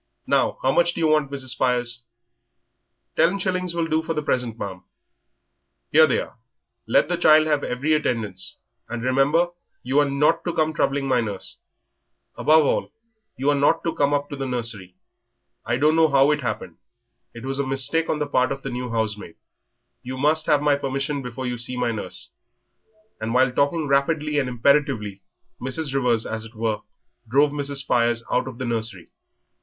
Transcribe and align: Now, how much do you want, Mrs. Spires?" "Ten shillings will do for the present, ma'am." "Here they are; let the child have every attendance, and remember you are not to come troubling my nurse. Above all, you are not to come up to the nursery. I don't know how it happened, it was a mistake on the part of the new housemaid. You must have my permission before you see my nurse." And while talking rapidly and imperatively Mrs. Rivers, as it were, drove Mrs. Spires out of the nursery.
Now, 0.25 0.57
how 0.63 0.71
much 0.71 0.95
do 0.95 0.99
you 0.99 1.05
want, 1.07 1.29
Mrs. 1.29 1.49
Spires?" 1.49 2.01
"Ten 3.15 3.37
shillings 3.37 3.75
will 3.75 3.85
do 3.85 4.01
for 4.01 4.15
the 4.15 4.23
present, 4.23 4.57
ma'am." 4.57 4.83
"Here 5.91 6.07
they 6.07 6.19
are; 6.19 6.39
let 6.87 7.07
the 7.07 7.17
child 7.17 7.45
have 7.45 7.63
every 7.63 7.93
attendance, 7.93 8.61
and 8.89 9.03
remember 9.03 9.49
you 9.83 9.99
are 9.99 10.09
not 10.09 10.43
to 10.45 10.53
come 10.55 10.73
troubling 10.73 11.07
my 11.07 11.21
nurse. 11.21 11.59
Above 12.35 12.65
all, 12.65 12.91
you 13.37 13.51
are 13.51 13.55
not 13.55 13.83
to 13.83 13.93
come 13.93 14.11
up 14.11 14.27
to 14.31 14.35
the 14.35 14.47
nursery. 14.47 14.95
I 15.67 15.77
don't 15.77 15.95
know 15.95 16.07
how 16.09 16.31
it 16.31 16.39
happened, 16.39 16.77
it 17.35 17.45
was 17.45 17.59
a 17.59 17.67
mistake 17.67 18.09
on 18.09 18.17
the 18.17 18.25
part 18.25 18.51
of 18.51 18.63
the 18.63 18.71
new 18.71 18.89
housemaid. 18.89 19.35
You 20.01 20.17
must 20.17 20.47
have 20.47 20.63
my 20.63 20.77
permission 20.77 21.21
before 21.21 21.45
you 21.45 21.59
see 21.59 21.77
my 21.77 21.91
nurse." 21.91 22.31
And 23.19 23.35
while 23.35 23.51
talking 23.51 23.85
rapidly 23.87 24.39
and 24.39 24.49
imperatively 24.49 25.21
Mrs. 25.61 25.93
Rivers, 25.93 26.25
as 26.25 26.43
it 26.43 26.55
were, 26.55 26.79
drove 27.29 27.51
Mrs. 27.51 27.75
Spires 27.83 28.25
out 28.31 28.47
of 28.47 28.57
the 28.57 28.65
nursery. 28.65 29.09